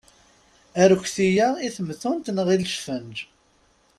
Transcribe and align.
Arekti-a, 0.81 1.47
i 1.67 1.69
temtunt 1.75 2.27
neɣ 2.35 2.47
i 2.53 2.57
lesfenǧ? 2.61 3.17